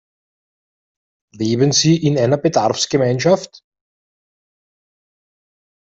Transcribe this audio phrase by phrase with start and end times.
[1.35, 3.61] Leben Sie in einer Bedarfsgemeinschaft?